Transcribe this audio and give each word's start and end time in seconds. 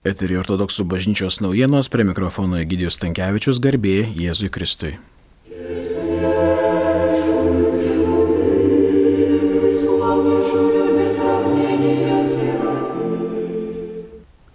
Eterį 0.00 0.38
ortodoksų 0.40 0.86
bažnyčios 0.88 1.42
naujienos 1.44 1.90
prie 1.92 2.06
mikrofono 2.08 2.56
Egidijus 2.56 2.96
Tankievičius 3.02 3.58
garbė 3.60 4.06
Jėzui 4.16 4.48
Kristui. 4.48 4.94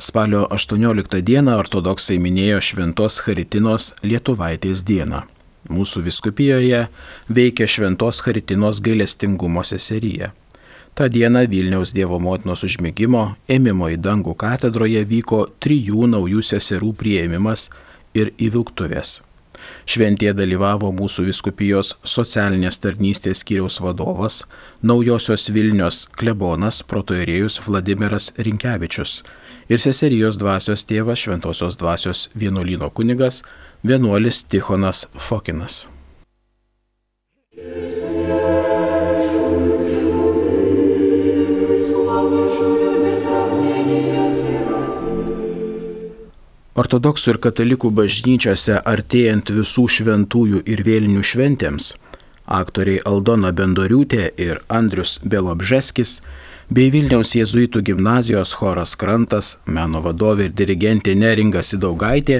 Spalio 0.01 0.47
18 0.49 1.21
dieną 1.27 1.59
ortodoksai 1.61 2.17
minėjo 2.17 2.63
Šventos 2.65 3.19
Charitinos 3.21 3.91
Lietuvaitės 4.01 4.81
dieną. 4.81 5.27
Mūsų 5.69 6.07
viskupijoje 6.07 6.87
veikia 7.29 7.69
Šventos 7.69 8.23
Charitinos 8.25 8.81
gailestingumo 8.81 9.61
seserija. 9.61 10.31
Ta 10.95 11.09
diena 11.11 11.41
Vilniaus 11.43 11.91
Dievo 11.91 12.21
motinos 12.23 12.61
užmygimo 12.63 13.33
ėmimo 13.51 13.89
į 13.91 13.97
dangų 13.99 14.31
katedroje 14.39 15.01
vyko 15.09 15.41
trijų 15.59 16.07
naujų 16.07 16.39
seserų 16.47 16.93
prieimimas 16.95 17.65
ir 18.15 18.31
įvilktuvės. 18.39 19.17
Šventėje 19.91 20.31
dalyvavo 20.39 20.93
mūsų 20.95 21.25
viskupijos 21.27 21.97
socialinės 22.07 22.79
tarnystės 22.79 23.41
skyriaus 23.43 23.81
vadovas, 23.83 24.45
naujosios 24.79 25.49
Vilnios 25.51 26.05
klebonas 26.15 26.79
protoirėjus 26.87 27.59
Vladimiras 27.67 28.29
Rinkevičius 28.39 29.17
ir 29.67 29.83
seserijos 29.83 30.39
dvasios 30.39 30.87
tėvas 30.87 31.25
Šventosios 31.25 31.75
dvasios 31.81 32.29
vienuolino 32.39 32.87
kunigas 32.87 33.41
vienuolis 33.83 34.45
Tichonas 34.47 35.09
Fokinas. 35.11 35.89
Ortodoksų 46.75 47.31
ir 47.31 47.37
katalikų 47.39 47.87
bažnyčiose 47.95 48.81
artėjant 48.83 49.47
visų 49.55 49.85
šventųjų 49.93 50.57
ir 50.67 50.81
vėlinių 50.83 51.21
šventėms, 51.23 51.93
aktoriai 52.51 52.99
Aldona 53.07 53.53
Bendoriūtė 53.55 54.25
ir 54.43 54.59
Andrius 54.67 55.13
Belobžeskis 55.23 56.17
bei 56.69 56.89
Vilniaus 56.89 57.35
jėzuitų 57.35 57.81
gimnazijos 57.85 58.55
choras 58.57 58.95
Krantas, 58.97 59.55
meno 59.65 60.01
vadovė 60.01 60.47
ir 60.49 60.53
dirigentė 60.57 61.13
Neringa 61.17 61.61
Sidaugaitė 61.61 62.39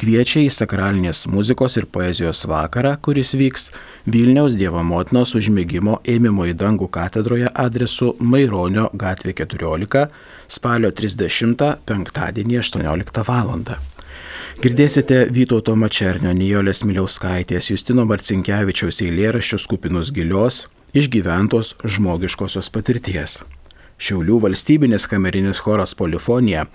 kviečia 0.00 0.42
į 0.46 0.52
sakralinės 0.52 1.26
muzikos 1.28 1.76
ir 1.76 1.86
poezijos 1.92 2.44
vakarą, 2.48 2.94
kuris 3.04 3.34
vyks 3.36 3.70
Vilniaus 4.08 4.56
Dievo 4.56 4.82
motinos 4.84 5.34
užmėgimo 5.36 5.98
ėmimo 6.08 6.46
į 6.48 6.54
dangų 6.56 6.88
katedroje 6.92 7.50
adresu 7.52 8.14
Maironio 8.20 8.88
gatvė 8.96 9.34
14 9.42 10.06
spalio 10.48 10.92
30 10.92 11.66
penktadienį 11.88 12.62
18 12.62 13.26
val. 13.28 13.52
Girdėsite 14.64 15.26
Vytauto 15.36 15.74
Mačernio, 15.76 16.32
Nijolės 16.32 16.80
Miliauskaitės, 16.88 17.68
Justino 17.74 18.06
Marcinkievičiaus 18.08 19.02
eilėraščius 19.04 19.68
kupinus 19.68 20.14
gilios, 20.16 20.64
išgyventos 20.96 21.74
žmogiškosios 21.84 22.72
patirties. 22.72 23.42
Šiaulių 23.96 24.42
valstybinis 24.44 25.06
kamerinis 25.08 25.62
choras 25.64 25.94
Polifonija 25.96 26.66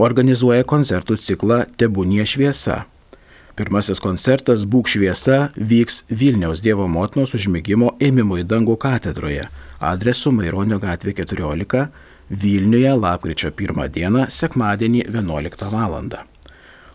organizuoja 0.00 0.64
koncertų 0.64 1.18
ciklą 1.20 1.66
Tebūnie 1.76 2.24
šviesa. 2.24 2.86
Pirmasis 3.52 4.00
koncertas 4.00 4.64
Būk 4.64 4.88
šviesa 4.88 5.50
vyks 5.56 6.06
Vilniaus 6.08 6.62
Dievo 6.64 6.86
motinos 6.88 7.34
užmygimo 7.36 7.92
ėmimo 8.00 8.38
į 8.40 8.46
dangų 8.48 8.78
katedroje, 8.80 9.50
adresu 9.80 10.32
Maironio 10.32 10.80
gatvė 10.80 11.12
14, 11.20 11.88
Vilniuje 12.32 12.94
lapkričio 12.96 13.50
1 13.52 13.90
dieną, 13.92 14.24
sekmadienį 14.32 15.04
11 15.12 15.68
val. 15.68 15.98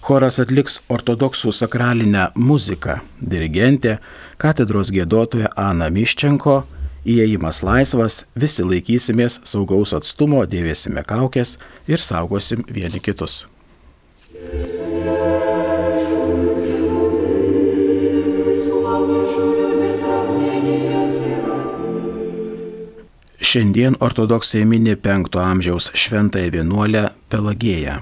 Choras 0.01 0.39
atliks 0.41 0.79
ortodoksų 0.89 1.51
sakralinę 1.53 2.31
muziką. 2.33 3.01
Dirigentė, 3.21 3.97
katedros 4.41 4.89
gėdotoja 4.95 5.51
Ana 5.53 5.91
Miščenko, 5.93 6.63
Įėjimas 7.05 7.61
laisvas, 7.63 8.23
visi 8.35 8.65
laikysimės 8.65 9.41
saugaus 9.47 9.93
atstumo, 9.93 10.41
dėvėsime 10.49 11.03
kaukės 11.07 11.57
ir 11.87 12.01
saugosim 12.01 12.65
vieni 12.67 12.99
kitus. 13.03 13.45
Šiandien 23.47 23.95
ortodoksai 24.03 24.65
mini 24.65 24.95
5 24.95 25.37
amžiaus 25.39 25.91
šventąją 25.95 26.51
vienuolę 26.51 27.03
Pelagėją. 27.29 28.01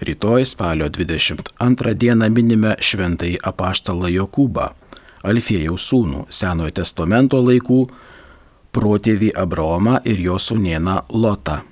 Rytoj 0.00 0.44
spalio 0.46 0.88
22 0.88 1.94
dieną 1.94 2.28
minime 2.30 2.76
šventąjį 2.80 3.40
apaštalą 3.50 4.08
Jokūbą, 4.14 4.68
Alfėjaus 5.28 5.84
sūnų, 5.90 6.22
Senojo 6.30 6.72
testamento 6.78 7.40
laikų 7.42 7.80
protėvį 8.78 9.32
Abraomą 9.34 9.98
ir 10.06 10.20
jo 10.22 10.36
sūnieną 10.38 11.00
Lotą. 11.10 11.62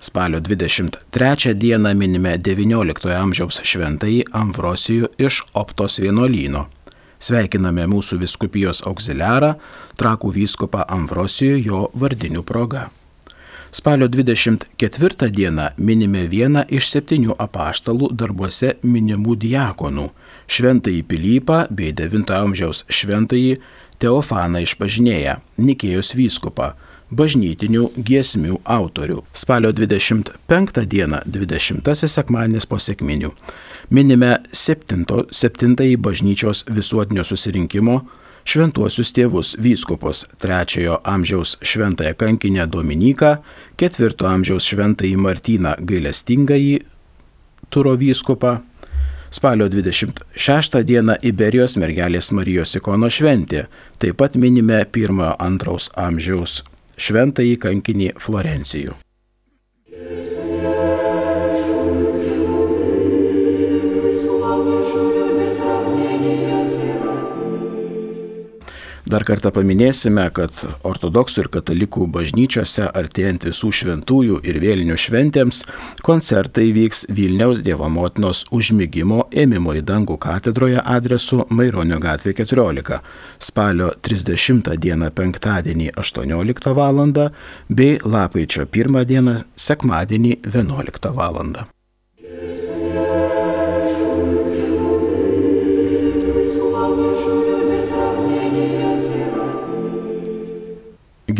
Spalio 0.00 0.40
23 0.40 1.54
dieną 1.54 1.94
minime 1.96 2.34
XIX 2.36 3.16
amžiaus 3.16 3.60
šventąjį 3.70 4.26
Amvrosijų 4.42 5.10
iš 5.20 5.42
Optos 5.56 5.98
vienuolyno. 6.04 6.66
Sveikiname 7.20 7.84
mūsų 7.88 8.20
viskupijos 8.22 8.80
auxiliarą, 8.88 9.54
trakų 10.00 10.32
vyskupą 10.36 10.84
Amvrosijų 10.88 11.58
jo 11.64 11.82
vardinių 12.00 12.44
proga. 12.48 12.88
Spalio 13.72 14.08
24 14.08 15.30
dieną 15.30 15.68
minime 15.78 16.24
vieną 16.28 16.64
iš 16.68 16.88
septynių 16.90 17.36
apaštalų 17.38 18.08
darbuose 18.18 18.72
minimų 18.82 19.36
diakonų- 19.44 20.08
šventąjį 20.54 21.02
Pilypą 21.12 21.58
bei 21.70 21.92
IX 21.92 22.34
amžiaus 22.40 22.84
šventąjį 22.88 23.60
Teofaną 24.00 24.62
išpažinėję, 24.64 25.34
Nikėjos 25.60 26.14
vyskupą, 26.16 26.70
bažnytinių 27.12 27.90
giesmių 28.00 28.60
autorių. 28.64 29.18
Spalio 29.36 29.72
25 29.76 30.86
dieną, 30.88 31.20
20 31.26 32.08
sekmadienis 32.08 32.66
po 32.66 32.78
sėkminių, 32.80 33.34
minime 33.90 34.38
7-ąjį 34.56 35.98
bažnyčios 36.00 36.64
visuotinio 36.70 37.26
susirinkimo 37.28 38.00
šventuosius 38.48 39.12
tėvus 39.12 39.52
vyskupus 39.60 40.24
3 40.40 40.88
amžiaus 41.04 41.58
šventąją 41.60 42.14
kankinę 42.16 42.66
Dominiką, 42.66 43.36
4 43.76 44.26
amžiaus 44.32 44.70
šventąjį 44.70 45.16
Martyną 45.20 45.76
gailestingąjį 45.80 46.80
Turo 47.70 47.92
vyskupą, 47.94 48.56
Spalio 49.30 49.68
26 49.70 50.80
dieną 50.84 51.14
Iberijos 51.22 51.76
mergelės 51.78 52.32
Marijos 52.34 52.74
ikono 52.80 53.06
šventė. 53.06 53.68
Taip 54.02 54.18
pat 54.18 54.34
minime 54.34 54.82
1-2 54.82 55.92
amžiaus 55.94 56.64
šventąjį 57.00 57.54
kankinį 57.62 58.10
Florencijų. 58.18 58.98
Dar 69.10 69.24
kartą 69.26 69.50
paminėsime, 69.50 70.22
kad 70.30 70.54
ortodoksų 70.86 71.42
ir 71.42 71.48
katalikų 71.56 72.04
bažnyčiose 72.14 72.84
artėjant 72.94 73.46
visų 73.48 73.70
šventųjų 73.80 74.36
ir 74.46 74.58
vėlinių 74.62 74.98
šventėms 75.02 75.64
koncertai 76.06 76.68
vyks 76.76 77.08
Vilniaus 77.16 77.64
Dievo 77.66 77.88
motinos 77.90 78.44
užmygimo 78.54 79.24
ėmimo 79.34 79.74
į 79.80 79.82
dangų 79.88 80.14
katedroje 80.22 80.84
adresu 80.84 81.40
Maironio 81.50 81.98
gatvė 82.04 82.36
14 82.38 83.00
spalio 83.48 83.90
30 84.06 84.70
dieną 84.86 85.10
penktadienį 85.10 85.90
18 86.04 86.76
val. 86.78 87.02
bei 87.68 87.98
lapkričio 88.04 88.68
1 88.70 89.04
dieną 89.10 89.36
sekmadienį 89.56 90.38
11 90.46 91.14
val. 91.18 91.44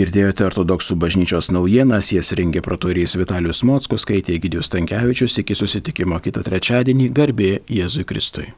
Girdėjote 0.00 0.46
ortodoksų 0.46 0.94
bažnyčios 0.96 1.50
naujienas, 1.52 2.08
jas 2.14 2.30
rengė 2.38 2.62
protorijas 2.64 3.18
Vitalius 3.20 3.60
Mockus, 3.68 4.06
skaitė 4.06 4.38
Gidijus 4.40 4.72
Tankievičius, 4.72 5.36
iki 5.42 5.58
susitikimo 5.58 6.16
kitą 6.24 6.40
trečiadienį, 6.46 7.10
garbė 7.12 7.52
Jėzui 7.68 8.08
Kristui. 8.08 8.48